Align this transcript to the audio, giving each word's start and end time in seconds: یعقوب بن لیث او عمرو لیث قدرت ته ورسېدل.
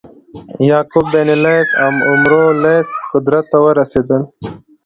یعقوب 0.69 1.05
بن 1.13 1.29
لیث 1.43 1.69
او 1.83 1.91
عمرو 2.09 2.43
لیث 2.63 2.89
قدرت 3.11 3.45
ته 3.51 3.57
ورسېدل. 3.65 4.21